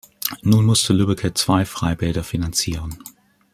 Nun 0.41 0.65
musste 0.65 0.93
Lübbecke 0.93 1.35
zwei 1.35 1.63
Freibäder 1.63 2.23
finanzieren. 2.23 2.97